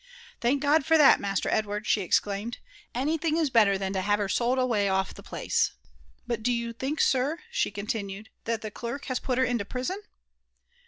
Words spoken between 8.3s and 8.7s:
*' that